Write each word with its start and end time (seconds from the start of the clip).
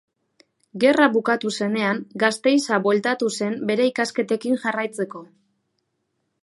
Gerra 0.83 1.09
bukatu 1.17 1.51
zenean 1.65 1.99
Gasteiza 2.23 2.81
bueltatu 2.89 3.31
zen 3.39 3.55
bere 3.73 3.87
ikasketekin 3.93 4.61
jarraitzeko. 4.67 5.25